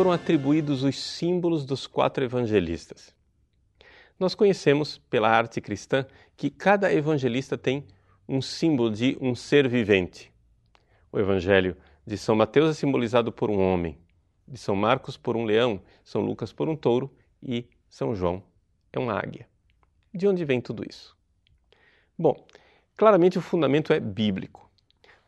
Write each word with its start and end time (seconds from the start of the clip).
foram 0.00 0.12
atribuídos 0.12 0.82
os 0.82 0.98
símbolos 0.98 1.66
dos 1.66 1.86
quatro 1.86 2.24
evangelistas? 2.24 3.14
Nós 4.18 4.34
conhecemos 4.34 4.96
pela 4.96 5.28
arte 5.28 5.60
cristã 5.60 6.06
que 6.38 6.48
cada 6.48 6.90
evangelista 6.90 7.58
tem 7.58 7.86
um 8.26 8.40
símbolo 8.40 8.90
de 8.90 9.18
um 9.20 9.34
ser 9.34 9.68
vivente. 9.68 10.32
O 11.12 11.18
evangelho 11.18 11.76
de 12.06 12.16
São 12.16 12.34
Mateus 12.34 12.70
é 12.70 12.72
simbolizado 12.72 13.30
por 13.30 13.50
um 13.50 13.60
homem, 13.60 13.98
de 14.48 14.56
São 14.56 14.74
Marcos 14.74 15.18
por 15.18 15.36
um 15.36 15.44
leão, 15.44 15.82
São 16.02 16.22
Lucas 16.22 16.50
por 16.50 16.66
um 16.66 16.74
touro 16.74 17.14
e 17.42 17.68
São 17.86 18.14
João 18.14 18.42
é 18.94 18.98
uma 18.98 19.12
águia. 19.12 19.46
De 20.14 20.26
onde 20.26 20.46
vem 20.46 20.62
tudo 20.62 20.82
isso? 20.88 21.14
Bom, 22.18 22.42
claramente 22.96 23.36
o 23.36 23.42
fundamento 23.42 23.92
é 23.92 24.00
bíblico. 24.00 24.70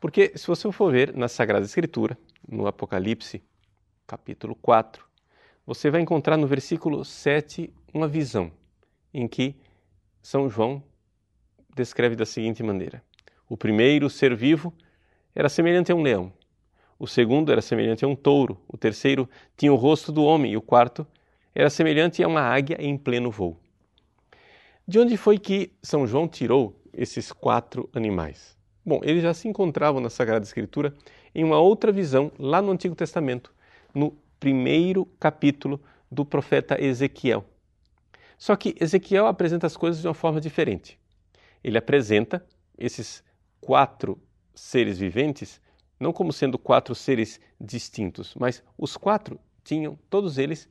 Porque 0.01 0.32
se 0.34 0.46
você 0.46 0.73
for 0.73 0.91
ver 0.91 1.15
na 1.15 1.29
Sagrada 1.29 1.66
Escritura, 1.66 2.16
no 2.48 2.66
Apocalipse, 2.66 3.45
capítulo 4.12 4.55
4, 4.55 5.02
você 5.66 5.91
vai 5.91 6.02
encontrar 6.02 6.37
no 6.37 6.47
versículo 6.47 7.02
7 7.02 7.73
uma 7.95 8.07
visão 8.07 8.52
em 9.15 9.27
que 9.27 9.57
São 10.21 10.51
João 10.51 10.83
descreve 11.75 12.15
da 12.15 12.27
seguinte 12.27 12.62
maneira: 12.62 13.02
O 13.48 13.57
primeiro 13.57 14.11
ser 14.11 14.37
vivo 14.37 14.71
era 15.35 15.48
semelhante 15.48 15.93
a 15.93 15.95
um 15.95 16.02
leão, 16.02 16.30
o 16.98 17.07
segundo 17.07 17.51
era 17.51 17.62
semelhante 17.62 18.05
a 18.05 18.09
um 18.09 18.15
touro, 18.15 18.61
o 18.69 18.77
terceiro 18.77 19.27
tinha 19.57 19.73
o 19.73 19.77
rosto 19.77 20.13
do 20.13 20.23
homem 20.23 20.52
e 20.52 20.57
o 20.59 20.63
quarto 20.63 21.07
era 21.55 21.71
semelhante 21.71 22.23
a 22.23 22.29
uma 22.29 22.43
águia 22.43 22.77
em 22.79 22.99
pleno 22.99 23.30
voo. 23.30 23.59
De 24.87 24.99
onde 24.99 25.16
foi 25.16 25.38
que 25.38 25.73
São 25.82 26.07
João 26.07 26.29
tirou 26.29 26.79
esses 26.93 27.32
quatro 27.32 27.88
animais? 27.95 28.59
Bom, 28.85 29.01
eles 29.02 29.23
já 29.23 29.32
se 29.32 29.49
encontravam 29.49 30.02
na 30.02 30.10
Sagrada 30.10 30.45
Escritura 30.45 30.95
em 31.35 31.43
uma 31.43 31.59
outra 31.59 31.91
visão 31.91 32.30
lá 32.38 32.60
no 32.60 32.73
Antigo 32.73 32.95
Testamento, 32.95 33.54
no 33.95 34.16
primeiro 34.38 35.07
capítulo 35.18 35.80
do 36.10 36.24
profeta 36.24 36.82
Ezequiel. 36.82 37.45
Só 38.37 38.57
que 38.57 38.74
Ezequiel 38.80 39.26
apresenta 39.26 39.66
as 39.66 39.76
coisas 39.76 40.02
de 40.02 40.09
uma 40.09 40.15
forma 40.15 40.40
diferente. 40.40 40.98
Ele 41.62 41.79
apresenta 41.79 42.45
esses 42.76 43.23
quatro 43.60 44.20
seres 44.54 44.98
viventes 44.98 45.60
não 46.02 46.13
como 46.13 46.32
sendo 46.32 46.59
quatro 46.59 46.96
seres 46.96 47.40
distintos, 47.60 48.35
mas 48.35 48.60
os 48.76 48.96
quatro 48.96 49.38
tinham, 49.63 49.96
todos 50.10 50.37
eles, 50.37 50.68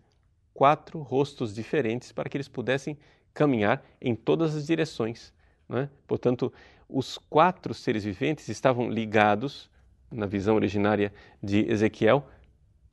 quatro 0.53 0.99
rostos 0.99 1.55
diferentes 1.55 2.11
para 2.11 2.29
que 2.29 2.35
eles 2.35 2.49
pudessem 2.49 2.97
caminhar 3.33 3.81
em 4.01 4.13
todas 4.13 4.53
as 4.53 4.67
direções. 4.67 5.33
É? 5.69 5.87
Portanto, 6.05 6.51
os 6.87 7.17
quatro 7.17 7.73
seres 7.73 8.03
viventes 8.03 8.49
estavam 8.49 8.89
ligados, 8.89 9.71
na 10.11 10.25
visão 10.25 10.55
originária 10.55 11.13
de 11.41 11.59
Ezequiel, 11.71 12.27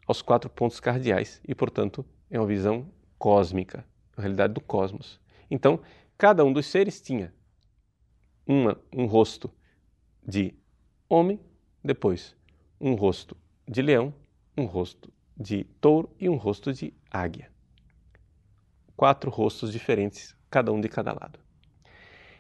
aos 0.09 0.23
quatro 0.23 0.49
pontos 0.49 0.81
cardeais 0.81 1.39
e, 1.47 1.55
portanto, 1.55 2.03
é 2.31 2.41
uma 2.41 2.47
visão 2.47 2.91
cósmica, 3.19 3.85
a 4.17 4.23
realidade 4.23 4.55
do 4.55 4.61
cosmos. 4.61 5.21
Então, 5.51 5.81
cada 6.17 6.43
um 6.43 6.53
dos 6.53 6.65
seres 6.65 6.99
tinha 6.99 7.33
uma, 8.47 8.81
um 8.91 9.05
rosto 9.05 9.53
de 10.27 10.55
homem, 11.11 11.39
depois 11.85 12.35
um 12.81 12.95
rosto 12.95 13.37
de 13.69 13.83
leão, 13.83 14.15
um 14.57 14.65
rosto 14.65 15.13
de 15.37 15.65
touro 15.79 16.11
e 16.19 16.27
um 16.27 16.37
rosto 16.37 16.73
de 16.73 16.95
águia. 17.11 17.51
Quatro 18.97 19.31
rostos 19.31 19.71
diferentes, 19.71 20.35
cada 20.51 20.73
um 20.73 20.81
de 20.81 20.89
cada 20.89 21.13
lado. 21.13 21.39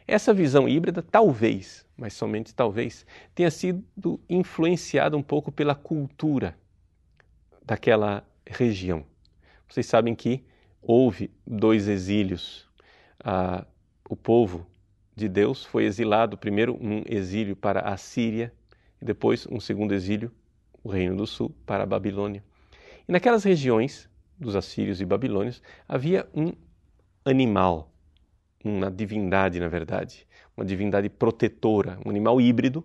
Essa 0.06 0.32
visão 0.32 0.66
híbrida, 0.66 1.02
talvez, 1.02 1.86
mas 1.94 2.14
somente 2.14 2.54
talvez, 2.54 3.04
tenha 3.34 3.50
sido 3.50 3.84
influenciada 4.26 5.18
um 5.18 5.22
pouco 5.22 5.52
pela 5.52 5.74
cultura 5.74 6.58
daquela 7.68 8.26
região. 8.46 9.04
Vocês 9.68 9.84
sabem 9.84 10.14
que 10.14 10.42
houve 10.80 11.30
dois 11.46 11.86
exílios. 11.86 12.66
Ah, 13.22 13.66
o 14.08 14.16
povo 14.16 14.66
de 15.14 15.28
Deus 15.28 15.66
foi 15.66 15.84
exilado, 15.84 16.38
primeiro 16.38 16.78
um 16.80 17.02
exílio 17.06 17.54
para 17.54 17.80
a 17.80 17.98
Síria 17.98 18.50
e 19.02 19.04
depois 19.04 19.46
um 19.50 19.60
segundo 19.60 19.92
exílio, 19.92 20.32
o 20.82 20.88
Reino 20.88 21.14
do 21.14 21.26
Sul, 21.26 21.54
para 21.66 21.82
a 21.82 21.86
Babilônia. 21.86 22.42
E 23.06 23.12
naquelas 23.12 23.44
regiões 23.44 24.08
dos 24.40 24.56
assírios 24.56 25.02
e 25.02 25.04
babilônios 25.04 25.62
havia 25.86 26.26
um 26.34 26.54
animal 27.22 27.92
uma 28.64 28.90
divindade, 28.90 29.60
na 29.60 29.68
verdade, 29.68 30.26
uma 30.56 30.64
divindade 30.64 31.10
protetora, 31.10 31.98
um 32.04 32.08
animal 32.08 32.40
híbrido, 32.40 32.84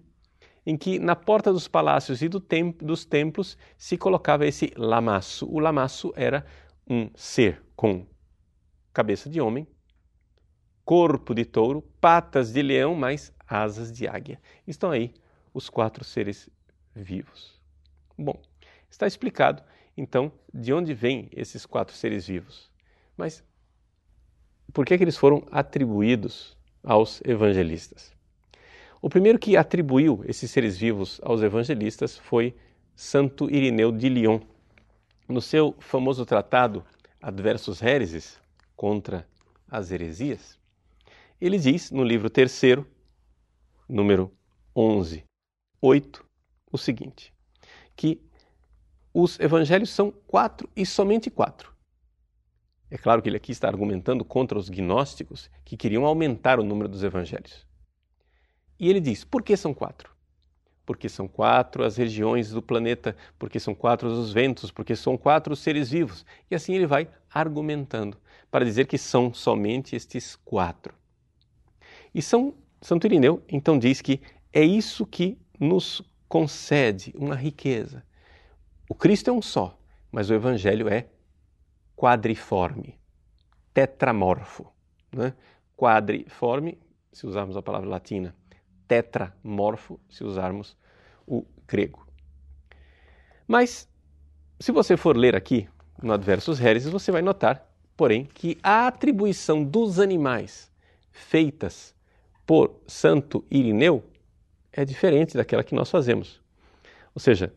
em 0.66 0.78
que 0.78 0.98
na 1.00 1.16
porta 1.16 1.52
dos 1.52 1.68
palácios 1.68 2.22
e 2.22 2.30
do 2.30 2.44
dos 2.82 3.06
templos 3.06 3.58
se 3.78 3.98
colocava 3.98 4.46
esse 4.46 4.72
lamaço. 4.78 5.46
O 5.50 5.60
lamaço 5.60 6.14
era 6.16 6.46
um 6.90 7.10
ser 7.16 7.62
com 7.76 8.06
cabeça 8.94 9.30
de 9.30 9.42
homem, 9.42 9.68
corpo 10.86 11.34
de 11.34 11.46
touro, 11.46 11.82
patas 12.00 12.54
de 12.54 12.62
leão, 12.62 12.96
mas 12.96 13.34
asas 13.48 13.92
de 13.92 14.08
águia. 14.08 14.40
Estão 14.68 14.92
aí 14.92 15.14
os 15.54 15.70
quatro 15.70 16.04
seres 16.04 16.50
vivos. 16.96 17.62
Bom, 18.18 18.40
está 18.90 19.08
explicado 19.08 19.64
então 19.96 20.32
de 20.54 20.74
onde 20.74 20.94
vêm 20.94 21.30
esses 21.32 21.66
quatro 21.66 21.96
seres 21.96 22.28
vivos. 22.28 22.72
Mas 23.18 23.44
por 24.72 24.86
que, 24.86 24.98
que 24.98 25.04
eles 25.04 25.18
foram 25.18 25.46
atribuídos 25.52 26.58
aos 26.84 27.22
evangelistas? 27.26 28.14
O 29.06 29.10
primeiro 29.10 29.38
que 29.38 29.58
atribuiu 29.58 30.24
esses 30.26 30.50
seres 30.50 30.78
vivos 30.78 31.20
aos 31.24 31.42
evangelistas 31.42 32.18
foi 32.18 32.56
Santo 32.96 33.54
Irineu 33.54 33.92
de 33.92 34.08
Lyon. 34.08 34.40
No 35.28 35.42
seu 35.42 35.76
famoso 35.78 36.26
tratado 36.26 36.86
Adversus 37.22 37.82
Hereses, 37.82 38.40
contra 38.78 39.28
as 39.70 39.92
heresias, 39.92 40.58
ele 41.42 41.60
diz 41.60 41.92
no 41.92 42.02
livro 42.02 42.30
terceiro, 42.30 42.88
número 43.90 44.32
11, 44.74 45.26
8, 45.82 46.26
o 46.72 46.78
seguinte, 46.78 47.34
que 47.98 48.22
os 49.14 49.38
evangelhos 49.38 49.90
são 49.90 50.12
quatro 50.12 50.70
e 50.74 50.86
somente 50.86 51.30
quatro. 51.30 51.74
É 52.90 52.98
claro 52.98 53.22
que 53.22 53.28
ele 53.28 53.36
aqui 53.36 53.52
está 53.52 53.68
argumentando 53.68 54.24
contra 54.24 54.58
os 54.58 54.70
gnósticos 54.70 55.52
que 55.66 55.76
queriam 55.76 56.06
aumentar 56.06 56.58
o 56.58 56.64
número 56.64 56.88
dos 56.88 57.04
evangelhos. 57.04 57.68
E 58.84 58.90
ele 58.90 59.00
diz: 59.00 59.24
por 59.24 59.42
que 59.42 59.56
são 59.56 59.74
quatro? 59.74 60.12
Porque 60.86 61.08
são 61.08 61.26
quatro 61.26 61.86
as 61.86 61.96
regiões 61.96 62.50
do 62.50 62.62
planeta, 62.62 63.16
porque 63.40 63.58
são 63.58 63.74
quatro 63.74 64.10
os 64.10 64.34
ventos, 64.34 64.72
porque 64.72 64.94
são 64.94 65.16
quatro 65.16 65.54
os 65.54 65.60
seres 65.60 65.90
vivos. 65.90 66.26
E 66.52 66.56
assim 66.56 66.74
ele 66.76 66.86
vai 66.86 67.08
argumentando 67.34 68.18
para 68.52 68.66
dizer 68.66 68.86
que 68.86 68.98
são 68.98 69.34
somente 69.34 69.96
estes 69.96 70.36
quatro. 70.36 70.94
E 72.14 72.22
São 72.22 72.56
Santo 72.82 73.08
Irineu 73.08 73.42
então 73.48 73.80
diz 73.80 74.02
que 74.02 74.20
é 74.52 74.62
isso 74.62 75.06
que 75.06 75.40
nos 75.58 76.02
concede 76.28 77.14
uma 77.16 77.36
riqueza. 77.36 78.04
O 78.90 78.94
Cristo 78.94 79.30
é 79.30 79.34
um 79.34 79.42
só, 79.42 79.80
mas 80.12 80.30
o 80.30 80.34
Evangelho 80.34 80.90
é 80.90 81.08
quadriforme, 81.96 83.00
tetramorfo. 83.74 84.70
Né? 85.10 85.34
Quadriforme, 85.78 86.78
se 87.14 87.26
usarmos 87.26 87.56
a 87.56 87.62
palavra 87.62 87.88
latina, 87.88 88.36
tetramorfo, 88.88 90.00
se 90.10 90.24
usarmos 90.24 90.78
o 91.28 91.46
grego. 91.68 92.06
Mas, 93.48 93.88
se 94.60 94.72
você 94.72 94.96
for 94.96 95.18
ler 95.18 95.36
aqui 95.36 95.68
no 96.02 96.14
Adversus 96.14 96.60
Hereses, 96.60 96.92
você 96.92 97.12
vai 97.12 97.22
notar, 97.22 97.70
porém, 97.96 98.26
que 98.26 98.58
a 98.64 98.88
atribuição 98.88 99.64
dos 99.64 100.00
animais 100.00 100.72
feitas 101.12 101.94
por 102.46 102.82
Santo 102.88 103.46
Irineu 103.50 104.04
é 104.72 104.84
diferente 104.84 105.36
daquela 105.38 105.64
que 105.64 105.76
nós 105.76 105.90
fazemos. 105.90 106.42
Ou 107.14 107.20
seja, 107.20 107.54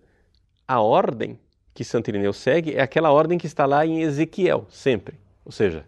a 0.69 0.81
ordem 0.81 1.39
que 1.73 1.85
Santo 1.85 2.09
Irineu 2.09 2.33
segue 2.33 2.75
é 2.75 2.83
aquela 2.83 3.11
ordem 3.11 3.39
que 3.39 3.47
está 3.47 3.67
lá 3.67 3.85
em 3.87 4.03
Ezequiel, 4.03 4.67
sempre. 4.71 5.19
Ou 5.45 5.53
seja, 5.53 5.87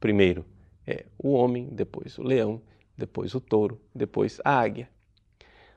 primeiro 0.00 0.44
é 0.86 1.04
o 1.18 1.32
homem, 1.32 1.68
depois 1.70 2.18
o 2.18 2.22
leão, 2.22 2.60
depois 2.96 3.34
o 3.34 3.40
touro, 3.40 3.80
depois 3.94 4.40
a 4.44 4.58
águia. 4.58 4.88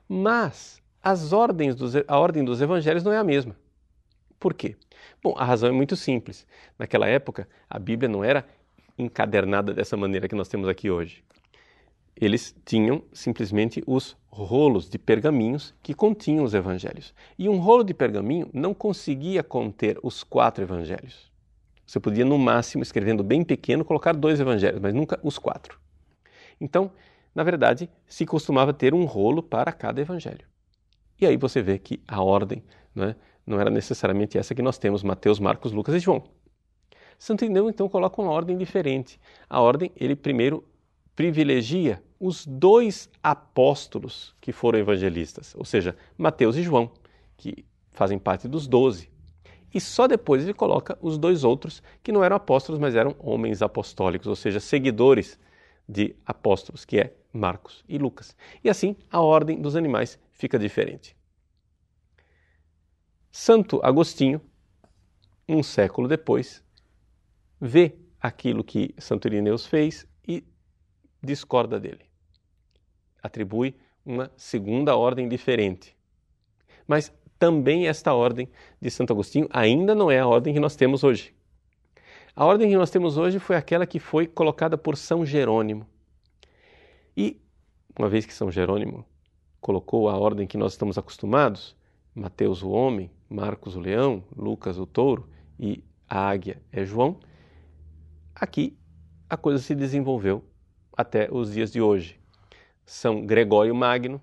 Mas 0.08 0.82
as 1.02 1.32
ordens 1.32 1.74
dos, 1.74 1.94
a 2.06 2.18
ordem 2.18 2.44
dos 2.44 2.60
evangelhos 2.60 3.04
não 3.04 3.12
é 3.12 3.18
a 3.18 3.24
mesma. 3.24 3.56
Por 4.38 4.54
quê? 4.54 4.76
Bom, 5.22 5.34
a 5.36 5.44
razão 5.44 5.68
é 5.68 5.72
muito 5.72 5.96
simples. 5.96 6.46
Naquela 6.78 7.06
época, 7.06 7.48
a 7.68 7.78
Bíblia 7.78 8.08
não 8.08 8.22
era 8.22 8.46
encadernada 8.98 9.74
dessa 9.74 9.96
maneira 9.96 10.28
que 10.28 10.34
nós 10.34 10.48
temos 10.48 10.68
aqui 10.68 10.90
hoje 10.90 11.24
eles 12.18 12.56
tinham 12.64 13.02
simplesmente 13.12 13.82
os 13.86 14.16
rolos 14.30 14.88
de 14.88 14.98
pergaminhos 14.98 15.74
que 15.82 15.94
continham 15.94 16.44
os 16.44 16.54
evangelhos. 16.54 17.14
E 17.38 17.48
um 17.48 17.58
rolo 17.58 17.84
de 17.84 17.92
pergaminho 17.92 18.48
não 18.52 18.72
conseguia 18.72 19.42
conter 19.42 19.98
os 20.02 20.24
quatro 20.24 20.64
evangelhos. 20.64 21.30
Você 21.86 22.00
podia, 22.00 22.24
no 22.24 22.38
máximo, 22.38 22.82
escrevendo 22.82 23.22
bem 23.22 23.44
pequeno, 23.44 23.84
colocar 23.84 24.14
dois 24.14 24.40
evangelhos, 24.40 24.80
mas 24.80 24.94
nunca 24.94 25.20
os 25.22 25.38
quatro. 25.38 25.78
Então, 26.60 26.90
na 27.34 27.42
verdade, 27.42 27.90
se 28.06 28.24
costumava 28.24 28.72
ter 28.72 28.94
um 28.94 29.04
rolo 29.04 29.42
para 29.42 29.72
cada 29.72 30.00
evangelho. 30.00 30.46
E 31.20 31.26
aí 31.26 31.36
você 31.36 31.62
vê 31.62 31.78
que 31.78 32.00
a 32.06 32.22
ordem 32.22 32.62
né, 32.94 33.14
não 33.46 33.60
era 33.60 33.70
necessariamente 33.70 34.38
essa 34.38 34.54
que 34.54 34.62
nós 34.62 34.78
temos, 34.78 35.02
Mateus, 35.02 35.38
Marcos, 35.38 35.72
Lucas 35.72 35.94
e 35.94 35.98
João. 35.98 36.24
Santo 37.18 37.44
Irineu 37.44 37.68
então 37.68 37.88
coloca 37.88 38.20
uma 38.20 38.30
ordem 38.30 38.56
diferente. 38.56 39.18
A 39.48 39.60
ordem, 39.60 39.90
ele 39.96 40.14
primeiro 40.14 40.64
privilegia 41.14 42.02
os 42.20 42.46
dois 42.46 43.10
apóstolos 43.22 44.34
que 44.40 44.52
foram 44.52 44.78
evangelistas, 44.78 45.54
ou 45.56 45.64
seja, 45.64 45.96
Mateus 46.16 46.56
e 46.56 46.62
João, 46.62 46.90
que 47.36 47.64
fazem 47.90 48.18
parte 48.18 48.46
dos 48.48 48.66
doze. 48.66 49.10
E 49.72 49.80
só 49.80 50.06
depois 50.06 50.42
ele 50.42 50.54
coloca 50.54 50.96
os 51.00 51.18
dois 51.18 51.44
outros 51.44 51.82
que 52.02 52.12
não 52.12 52.22
eram 52.22 52.36
apóstolos, 52.36 52.78
mas 52.78 52.94
eram 52.94 53.14
homens 53.18 53.60
apostólicos, 53.62 54.26
ou 54.26 54.36
seja, 54.36 54.60
seguidores 54.60 55.38
de 55.88 56.16
apóstolos, 56.24 56.84
que 56.84 56.98
é 56.98 57.14
Marcos 57.32 57.84
e 57.88 57.98
Lucas. 57.98 58.36
E 58.64 58.68
assim 58.68 58.96
a 59.10 59.20
ordem 59.20 59.60
dos 59.60 59.76
animais 59.76 60.18
fica 60.32 60.58
diferente. 60.58 61.16
Santo 63.30 63.80
Agostinho, 63.84 64.40
um 65.48 65.62
século 65.62 66.08
depois, 66.08 66.64
vê 67.60 67.94
aquilo 68.20 68.64
que 68.64 68.94
Santo 68.98 69.28
Irineu 69.28 69.58
fez 69.58 70.06
e 70.26 70.42
discorda 71.22 71.78
dele. 71.78 72.06
Atribui 73.22 73.76
uma 74.04 74.32
segunda 74.36 74.96
ordem 74.96 75.28
diferente. 75.28 75.94
Mas 76.86 77.12
também 77.38 77.86
esta 77.86 78.14
ordem 78.14 78.48
de 78.80 78.90
Santo 78.90 79.12
Agostinho 79.12 79.48
ainda 79.50 79.94
não 79.94 80.10
é 80.10 80.18
a 80.18 80.26
ordem 80.26 80.54
que 80.54 80.60
nós 80.60 80.74
temos 80.74 81.04
hoje. 81.04 81.35
A 82.38 82.44
ordem 82.44 82.68
que 82.68 82.76
nós 82.76 82.90
temos 82.90 83.16
hoje 83.16 83.38
foi 83.38 83.56
aquela 83.56 83.86
que 83.86 83.98
foi 83.98 84.26
colocada 84.26 84.76
por 84.76 84.94
São 84.94 85.24
Jerônimo. 85.24 85.86
E, 87.16 87.40
uma 87.98 88.10
vez 88.10 88.26
que 88.26 88.34
São 88.34 88.50
Jerônimo 88.50 89.06
colocou 89.58 90.06
a 90.06 90.18
ordem 90.18 90.46
que 90.46 90.58
nós 90.58 90.72
estamos 90.72 90.98
acostumados, 90.98 91.74
Mateus 92.14 92.62
o 92.62 92.68
homem, 92.68 93.10
Marcos 93.26 93.74
o 93.74 93.80
leão, 93.80 94.22
Lucas 94.36 94.78
o 94.78 94.84
touro 94.84 95.26
e 95.58 95.82
a 96.06 96.28
águia 96.28 96.60
é 96.70 96.84
João, 96.84 97.18
aqui 98.34 98.78
a 99.30 99.38
coisa 99.38 99.58
se 99.58 99.74
desenvolveu 99.74 100.44
até 100.94 101.30
os 101.32 101.54
dias 101.54 101.72
de 101.72 101.80
hoje. 101.80 102.20
São 102.84 103.24
Gregório 103.24 103.74
Magno 103.74 104.20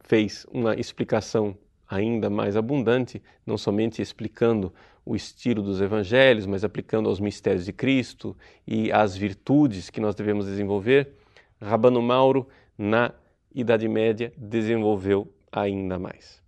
fez 0.00 0.44
uma 0.52 0.74
explicação 0.74 1.56
ainda 1.88 2.28
mais 2.28 2.56
abundante, 2.56 3.22
não 3.46 3.56
somente 3.56 4.02
explicando 4.02 4.72
o 5.04 5.16
estilo 5.16 5.62
dos 5.62 5.80
evangelhos, 5.80 6.44
mas 6.44 6.62
aplicando 6.62 7.08
aos 7.08 7.18
mistérios 7.18 7.64
de 7.64 7.72
Cristo 7.72 8.36
e 8.66 8.92
às 8.92 9.16
virtudes 9.16 9.88
que 9.88 10.00
nós 10.00 10.14
devemos 10.14 10.44
desenvolver. 10.44 11.14
Rabano 11.60 12.02
Mauro, 12.02 12.46
na 12.76 13.12
Idade 13.54 13.88
Média, 13.88 14.32
desenvolveu 14.36 15.32
ainda 15.50 15.98
mais. 15.98 16.42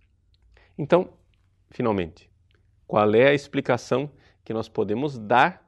Então, 0.77 1.09
finalmente, 1.71 2.29
qual 2.85 3.13
é 3.15 3.29
a 3.29 3.33
explicação 3.33 4.11
que 4.43 4.53
nós 4.53 4.69
podemos 4.69 5.17
dar 5.17 5.67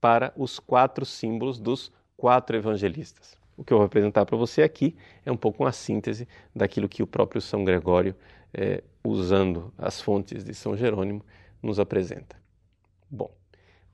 para 0.00 0.32
os 0.36 0.58
quatro 0.58 1.06
símbolos 1.06 1.58
dos 1.58 1.90
quatro 2.16 2.56
evangelistas? 2.56 3.38
O 3.56 3.64
que 3.64 3.72
eu 3.72 3.78
vou 3.78 3.86
apresentar 3.86 4.26
para 4.26 4.36
você 4.36 4.62
aqui 4.62 4.96
é 5.24 5.32
um 5.32 5.36
pouco 5.36 5.62
uma 5.62 5.72
síntese 5.72 6.28
daquilo 6.54 6.88
que 6.88 7.02
o 7.02 7.06
próprio 7.06 7.40
São 7.40 7.64
Gregório 7.64 8.14
é, 8.52 8.82
usando 9.02 9.72
as 9.76 10.00
fontes 10.00 10.44
de 10.44 10.54
São 10.54 10.76
Jerônimo, 10.76 11.24
nos 11.62 11.78
apresenta. 11.78 12.36
Bom, 13.10 13.30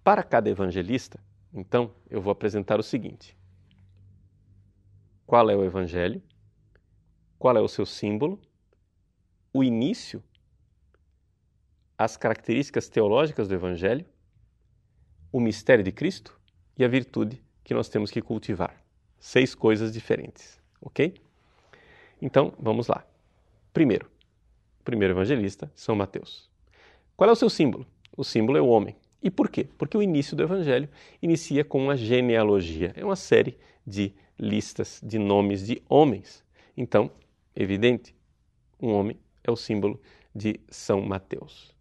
para 0.03 0.23
cada 0.23 0.49
evangelista, 0.49 1.19
então, 1.53 1.91
eu 2.11 2.21
vou 2.21 2.31
apresentar 2.31 2.79
o 2.79 2.83
seguinte: 2.83 3.37
qual 5.27 5.49
é 5.49 5.57
o 5.57 5.65
evangelho, 5.65 6.23
qual 7.39 7.57
é 7.57 7.61
o 7.61 7.69
seu 7.69 7.87
símbolo, 7.87 8.41
o 9.53 9.65
início, 9.65 10.23
as 11.97 12.17
características 12.17 12.89
teológicas 12.89 13.49
do 13.49 13.55
evangelho, 13.55 14.05
o 15.33 15.41
mistério 15.41 15.83
de 15.83 15.93
Cristo 15.93 16.39
e 16.77 16.85
a 16.85 16.89
virtude 16.89 17.43
que 17.65 17.73
nós 17.73 17.89
temos 17.89 18.11
que 18.11 18.21
cultivar. 18.21 18.85
Seis 19.19 19.55
coisas 19.55 19.93
diferentes, 19.93 20.61
ok? 20.81 21.15
Então, 22.21 22.53
vamos 22.59 22.87
lá. 22.87 23.05
Primeiro, 23.73 24.11
primeiro 24.87 25.15
evangelista, 25.15 25.71
São 25.75 25.97
Mateus. 25.97 26.49
Qual 27.17 27.29
é 27.29 27.33
o 27.33 27.37
seu 27.37 27.51
símbolo? 27.51 27.85
O 28.17 28.23
símbolo 28.23 28.57
é 28.57 28.61
o 28.61 28.69
homem. 28.69 28.97
E 29.21 29.31
por 29.31 29.51
quê? 29.51 29.69
Porque 29.77 29.97
o 29.97 30.03
início 30.03 30.37
do 30.37 30.45
evangelho 30.45 30.89
inicia 31.21 31.65
com 31.65 31.83
uma 31.83 31.97
genealogia. 31.97 32.93
É 32.95 33.05
uma 33.05 33.17
série 33.17 33.59
de 33.85 34.15
listas 34.39 35.01
de 35.03 35.19
nomes 35.19 35.67
de 35.67 35.83
homens. 35.89 36.45
Então, 36.77 37.11
evidente, 37.55 38.15
um 38.81 38.93
homem 38.93 39.19
é 39.43 39.51
o 39.51 39.57
símbolo 39.57 40.01
de 40.33 40.61
São 40.69 41.01
Mateus. 41.03 41.75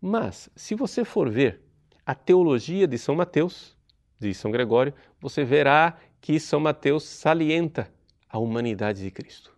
Mas, 0.00 0.50
se 0.56 0.74
você 0.74 1.04
for 1.04 1.30
ver 1.30 1.60
a 2.04 2.14
teologia 2.14 2.88
de 2.88 2.98
São 2.98 3.14
Mateus, 3.14 3.76
de 4.18 4.34
São 4.34 4.50
Gregório, 4.50 4.92
você 5.20 5.44
verá 5.44 5.96
que 6.20 6.40
São 6.40 6.58
Mateus 6.58 7.04
salienta 7.04 7.88
a 8.28 8.38
humanidade 8.38 9.02
de 9.02 9.12
Cristo. 9.12 9.56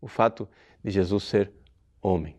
O 0.00 0.08
fato 0.08 0.48
de 0.82 0.90
Jesus 0.90 1.22
ser 1.22 1.52
homem. 2.06 2.36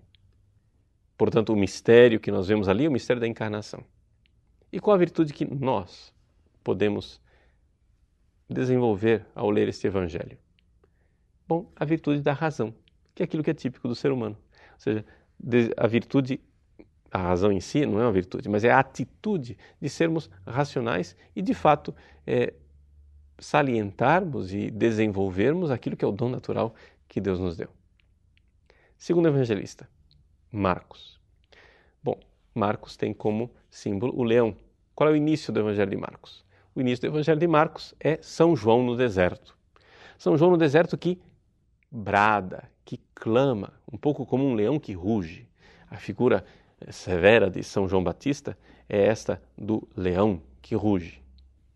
Portanto, 1.17 1.51
o 1.51 1.55
mistério 1.55 2.19
que 2.19 2.31
nós 2.31 2.47
vemos 2.47 2.69
ali 2.69 2.85
é 2.85 2.89
o 2.89 2.91
mistério 2.91 3.19
da 3.19 3.27
encarnação. 3.27 3.83
E 4.71 4.79
qual 4.79 4.95
a 4.95 4.97
virtude 4.97 5.33
que 5.33 5.45
nós 5.45 6.13
podemos 6.63 7.21
desenvolver 8.49 9.25
ao 9.33 9.49
ler 9.49 9.67
este 9.67 9.87
evangelho? 9.87 10.37
Bom, 11.47 11.71
a 11.75 11.85
virtude 11.85 12.21
da 12.21 12.33
razão, 12.33 12.73
que 13.15 13.23
é 13.23 13.25
aquilo 13.25 13.43
que 13.43 13.49
é 13.49 13.53
típico 13.53 13.87
do 13.87 13.95
ser 13.95 14.11
humano. 14.11 14.37
Ou 14.73 14.79
seja, 14.79 15.05
a 15.77 15.87
virtude, 15.87 16.39
a 17.09 17.19
razão 17.19 17.51
em 17.51 17.59
si 17.59 17.85
não 17.85 17.99
é 17.99 18.03
uma 18.03 18.11
virtude, 18.11 18.49
mas 18.49 18.63
é 18.63 18.71
a 18.71 18.79
atitude 18.79 19.57
de 19.81 19.89
sermos 19.89 20.29
racionais 20.45 21.15
e, 21.35 21.41
de 21.41 21.53
fato, 21.53 21.95
é, 22.25 22.53
salientarmos 23.39 24.53
e 24.53 24.69
desenvolvermos 24.69 25.71
aquilo 25.71 25.95
que 25.95 26.05
é 26.05 26.07
o 26.07 26.11
dom 26.11 26.29
natural 26.29 26.75
que 27.07 27.21
Deus 27.21 27.39
nos 27.39 27.55
deu. 27.55 27.69
Segundo 28.97 29.27
evangelista, 29.27 29.87
Marcos. 30.51 31.19
Bom, 32.03 32.19
Marcos 32.53 32.97
tem 32.97 33.13
como 33.13 33.51
símbolo 33.69 34.13
o 34.19 34.23
leão. 34.23 34.55
Qual 34.95 35.07
é 35.07 35.13
o 35.13 35.15
início 35.15 35.53
do 35.53 35.59
evangelho 35.59 35.91
de 35.91 35.97
Marcos? 35.97 36.43
O 36.73 36.81
início 36.81 37.03
do 37.03 37.13
evangelho 37.13 37.39
de 37.39 37.47
Marcos 37.47 37.93
é 37.99 38.17
São 38.21 38.55
João 38.55 38.83
no 38.83 38.97
deserto. 38.97 39.55
São 40.17 40.35
João 40.35 40.51
no 40.51 40.57
deserto 40.57 40.97
que 40.97 41.21
brada, 41.91 42.69
que 42.83 42.99
clama, 43.13 43.73
um 43.91 43.97
pouco 43.97 44.25
como 44.25 44.43
um 44.43 44.55
leão 44.55 44.79
que 44.79 44.93
ruge. 44.93 45.47
A 45.89 45.97
figura 45.97 46.43
severa 46.89 47.51
de 47.51 47.63
São 47.63 47.87
João 47.87 48.03
Batista 48.03 48.57
é 48.89 49.05
esta 49.05 49.41
do 49.55 49.87
leão 49.95 50.41
que 50.59 50.73
ruge. 50.73 51.21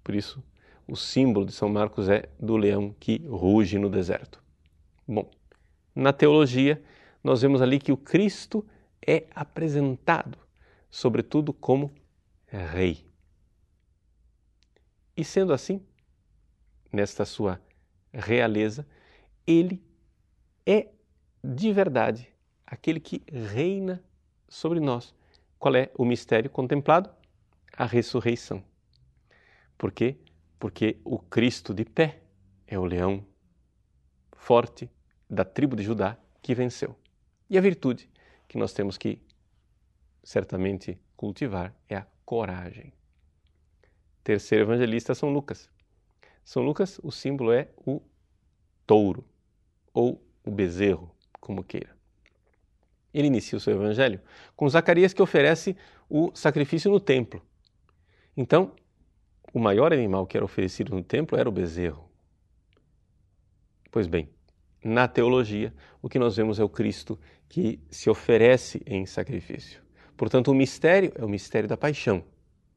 Por 0.03 0.15
isso, 0.15 0.43
o 0.87 0.95
símbolo 0.95 1.45
de 1.45 1.51
São 1.51 1.69
Marcos 1.69 2.09
é 2.09 2.27
do 2.39 2.57
leão 2.57 2.95
que 2.99 3.19
ruge 3.27 3.77
no 3.77 3.89
deserto. 3.89 4.41
Bom, 5.07 5.29
na 5.95 6.11
teologia, 6.11 6.81
nós 7.23 7.41
vemos 7.41 7.61
ali 7.61 7.79
que 7.79 7.91
o 7.91 7.97
Cristo 7.97 8.65
é 9.05 9.25
apresentado, 9.33 10.37
sobretudo, 10.89 11.53
como 11.53 11.91
Rei. 12.47 13.05
E 15.15 15.23
sendo 15.23 15.53
assim, 15.53 15.85
nesta 16.91 17.25
sua 17.25 17.61
realeza, 18.13 18.87
ele 19.45 19.83
é 20.65 20.89
de 21.43 21.71
verdade 21.71 22.27
aquele 22.65 22.99
que 22.99 23.23
reina 23.31 24.03
sobre 24.47 24.79
nós. 24.79 25.13
Qual 25.57 25.75
é 25.75 25.91
o 25.97 26.05
mistério 26.05 26.49
contemplado? 26.49 27.09
A 27.77 27.85
ressurreição. 27.85 28.63
Por 29.77 29.91
quê? 29.91 30.17
Porque 30.59 30.99
o 31.03 31.19
Cristo 31.19 31.73
de 31.73 31.85
pé 31.85 32.21
é 32.67 32.77
o 32.77 32.85
leão 32.85 33.25
forte 34.31 34.89
da 35.29 35.45
tribo 35.45 35.75
de 35.75 35.83
Judá 35.83 36.17
que 36.41 36.53
venceu. 36.53 36.95
E 37.51 37.57
a 37.57 37.61
virtude 37.61 38.09
que 38.47 38.57
nós 38.57 38.71
temos 38.71 38.97
que 38.97 39.21
certamente 40.23 40.97
cultivar 41.17 41.75
é 41.89 41.97
a 41.97 42.07
coragem. 42.23 42.93
Terceiro 44.23 44.63
evangelista, 44.63 45.13
São 45.13 45.33
Lucas. 45.33 45.69
São 46.45 46.63
Lucas, 46.63 46.97
o 47.03 47.11
símbolo 47.11 47.51
é 47.51 47.67
o 47.85 48.01
touro 48.87 49.25
ou 49.93 50.25
o 50.45 50.49
bezerro, 50.49 51.13
como 51.41 51.61
queira. 51.61 51.93
Ele 53.13 53.27
inicia 53.27 53.57
o 53.57 53.61
seu 53.61 53.73
evangelho 53.73 54.21
com 54.55 54.69
Zacarias 54.69 55.13
que 55.13 55.21
oferece 55.21 55.75
o 56.09 56.31
sacrifício 56.33 56.89
no 56.89 57.01
templo. 57.01 57.45
Então, 58.37 58.73
o 59.53 59.59
maior 59.59 59.91
animal 59.91 60.25
que 60.25 60.37
era 60.37 60.45
oferecido 60.45 60.95
no 60.95 61.03
templo 61.03 61.37
era 61.37 61.49
o 61.49 61.51
bezerro. 61.51 62.09
Pois 63.91 64.07
bem, 64.07 64.29
na 64.83 65.07
teologia, 65.07 65.73
o 66.01 66.09
que 66.09 66.19
nós 66.19 66.35
vemos 66.35 66.59
é 66.59 66.63
o 66.63 66.69
Cristo 66.69 67.19
que 67.47 67.79
se 67.89 68.09
oferece 68.09 68.81
em 68.85 69.05
sacrifício. 69.05 69.81
Portanto, 70.17 70.51
o 70.51 70.55
mistério 70.55 71.11
é 71.15 71.25
o 71.25 71.29
mistério 71.29 71.67
da 71.67 71.77
paixão. 71.77 72.23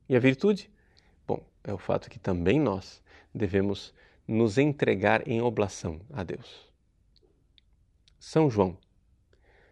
E 0.09 0.17
a 0.17 0.19
virtude? 0.19 0.71
Bom, 1.27 1.43
é 1.63 1.73
o 1.73 1.79
fato 1.79 2.11
que 2.11 2.19
também 2.19 2.61
nós 2.61 3.03
devemos 3.35 3.95
nos 4.27 4.59
entregar 4.59 5.27
em 5.29 5.41
oblação 5.41 6.01
a 6.13 6.23
Deus. 6.23 6.73
São 8.19 8.51
João. 8.51 8.77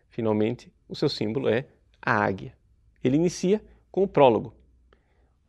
Finalmente, 0.09 0.73
o 0.89 0.95
seu 0.95 1.09
símbolo 1.09 1.49
é 1.49 1.67
a 2.01 2.13
águia. 2.13 2.55
Ele 3.03 3.17
inicia 3.17 3.63
com 3.91 4.03
o 4.03 4.09
prólogo. 4.09 4.55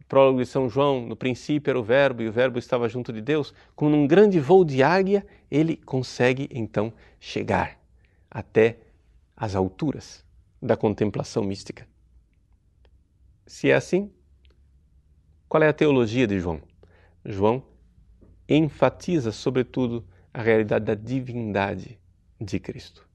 Prólogo 0.07 0.39
de 0.39 0.45
São 0.45 0.69
João, 0.69 1.05
no 1.05 1.15
princípio 1.15 1.72
era 1.72 1.79
o 1.79 1.83
Verbo 1.83 2.22
e 2.22 2.27
o 2.27 2.31
Verbo 2.31 2.60
estava 2.60 2.88
junto 2.88 3.12
de 3.12 3.22
Deus. 3.22 3.53
Com 3.75 3.88
um 3.88 4.05
grande 4.05 4.39
voo 4.39 4.63
de 4.63 4.83
águia, 4.83 5.25
ele 5.50 5.75
consegue 5.77 6.50
então 6.51 6.93
chegar 7.19 7.79
até 8.29 8.79
as 9.36 9.55
alturas 9.55 10.24
da 10.62 10.77
contemplação 10.77 11.43
mística. 11.43 11.88
Se 13.45 13.69
é 13.69 13.75
assim, 13.75 14.12
qual 15.50 15.63
é 15.63 15.67
a 15.67 15.74
teologia 15.74 16.25
de 16.25 16.39
João? 16.39 16.62
João 17.25 17.63
enfatiza, 18.48 19.31
sobretudo, 19.31 20.05
a 20.33 20.41
realidade 20.41 20.86
da 20.86 20.95
divindade 20.95 22.00
de 22.39 22.60
Cristo. 22.60 23.07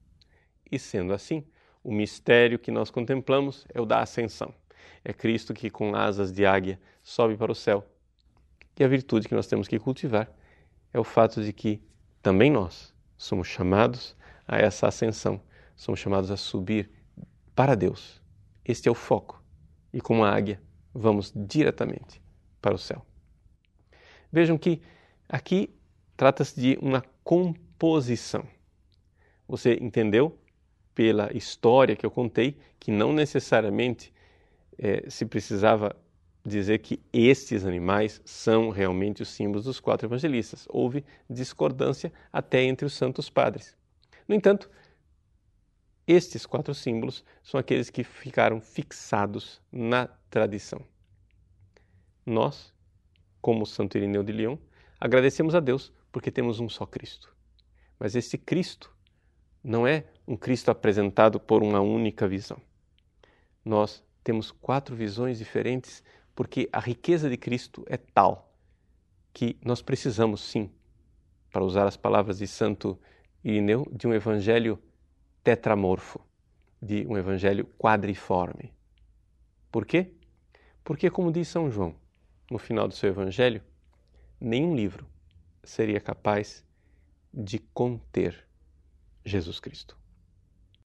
E 0.71 0.79
sendo 0.79 1.13
assim, 1.13 1.43
o 1.83 1.91
mistério 1.91 2.59
que 2.59 2.71
nós 2.71 2.89
contemplamos 2.89 3.65
é 3.73 3.81
o 3.81 3.85
da 3.85 3.99
ascensão. 3.99 4.53
É 5.03 5.13
Cristo 5.13 5.53
que, 5.53 5.69
com 5.69 5.95
asas 5.95 6.31
de 6.31 6.45
águia, 6.45 6.79
sobe 7.01 7.35
para 7.37 7.51
o 7.51 7.55
céu. 7.55 7.85
E 8.77 8.83
a 8.83 8.87
virtude 8.87 9.27
que 9.27 9.35
nós 9.35 9.47
temos 9.47 9.67
que 9.67 9.79
cultivar 9.79 10.31
é 10.93 10.99
o 10.99 11.03
fato 11.03 11.43
de 11.43 11.51
que 11.51 11.81
também 12.21 12.51
nós 12.51 12.93
somos 13.17 13.47
chamados 13.47 14.15
a 14.47 14.57
essa 14.57 14.87
ascensão, 14.87 15.41
somos 15.75 15.99
chamados 15.99 16.31
a 16.31 16.37
subir 16.37 16.89
para 17.55 17.75
Deus. 17.75 18.21
Este 18.63 18.87
é 18.87 18.91
o 18.91 18.95
foco. 18.95 19.43
E 19.93 19.99
como 19.99 20.23
a 20.23 20.31
águia, 20.33 20.61
vamos 20.93 21.33
diretamente 21.35 22.21
para 22.61 22.75
o 22.75 22.77
céu. 22.77 23.05
Vejam 24.31 24.57
que 24.57 24.81
aqui 25.27 25.75
trata-se 26.15 26.59
de 26.59 26.77
uma 26.81 27.03
composição. 27.23 28.45
Você 29.47 29.77
entendeu 29.81 30.37
pela 30.93 31.35
história 31.35 31.95
que 31.95 32.05
eu 32.05 32.11
contei 32.11 32.59
que 32.79 32.91
não 32.91 33.11
necessariamente 33.11 34.13
é, 34.79 35.09
se 35.09 35.25
precisava 35.25 35.95
dizer 36.45 36.79
que 36.79 37.01
estes 37.11 37.65
animais 37.65 38.21
são 38.23 38.69
realmente 38.69 39.21
os 39.21 39.29
símbolos 39.29 39.65
dos 39.65 39.79
quatro 39.79 40.07
evangelistas. 40.07 40.65
Houve 40.69 41.03
discordância 41.29 42.11
até 42.31 42.63
entre 42.63 42.85
os 42.85 42.93
santos 42.93 43.29
padres. 43.29 43.77
No 44.27 44.33
entanto, 44.33 44.69
estes 46.07 46.45
quatro 46.45 46.73
símbolos 46.73 47.23
são 47.43 47.59
aqueles 47.59 47.89
que 47.89 48.03
ficaram 48.03 48.61
fixados 48.61 49.61
na 49.71 50.07
tradição. 50.29 50.81
Nós, 52.25 52.73
como 53.41 53.65
Santo 53.65 53.97
Irineu 53.97 54.23
de 54.23 54.31
Lyon, 54.31 54.57
agradecemos 54.99 55.53
a 55.53 55.59
Deus 55.59 55.91
porque 56.11 56.31
temos 56.31 56.59
um 56.59 56.69
só 56.69 56.85
Cristo. 56.85 57.35
Mas 57.99 58.15
esse 58.15 58.37
Cristo 58.37 58.95
não 59.63 59.85
é 59.85 60.05
um 60.25 60.37
Cristo 60.37 60.71
apresentado 60.71 61.39
por 61.39 61.61
uma 61.61 61.81
única 61.81 62.27
visão. 62.27 62.61
Nós 63.63 64.03
temos 64.23 64.51
quatro 64.51 64.95
visões 64.95 65.37
diferentes 65.37 66.03
porque 66.35 66.69
a 66.71 66.79
riqueza 66.79 67.29
de 67.29 67.35
Cristo 67.35 67.83
é 67.87 67.97
tal 67.97 68.53
que 69.33 69.57
nós 69.63 69.81
precisamos, 69.81 70.41
sim, 70.41 70.71
para 71.51 71.63
usar 71.63 71.85
as 71.85 71.97
palavras 71.97 72.37
de 72.37 72.47
Santo 72.47 72.97
Irineu, 73.43 73.85
de 73.91 74.07
um 74.07 74.13
evangelho 74.13 74.81
tetramorfo, 75.43 76.19
de 76.81 77.05
um 77.07 77.17
evangelho 77.17 77.65
quadriforme. 77.77 78.73
Por 79.71 79.85
quê? 79.85 80.13
Porque, 80.83 81.09
como 81.09 81.31
diz 81.31 81.47
São 81.47 81.69
João 81.69 81.93
no 82.49 82.57
final 82.57 82.87
do 82.87 82.95
seu 82.95 83.09
evangelho, 83.09 83.61
nenhum 84.39 84.75
livro 84.75 85.05
seria 85.63 85.99
capaz 85.99 86.65
de 87.33 87.59
conter 87.59 88.47
Jesus 89.25 89.59
Cristo. 89.59 89.98